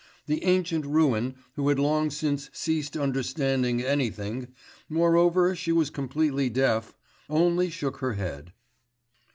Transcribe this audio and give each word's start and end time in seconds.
The 0.25 0.43
ancient 0.45 0.83
ruin, 0.87 1.35
who 1.55 1.69
had 1.69 1.77
long 1.77 2.09
since 2.09 2.49
ceased 2.53 2.97
understanding 2.97 3.83
anything 3.83 4.47
moreover 4.89 5.55
she 5.55 5.71
was 5.71 5.91
completely 5.91 6.49
deaf 6.49 6.95
only 7.29 7.69
shook 7.69 7.97
her 7.97 8.13
head. 8.13 8.51